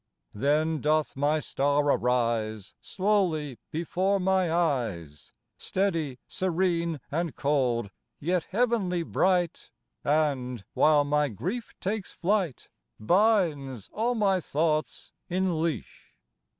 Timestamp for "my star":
1.15-1.83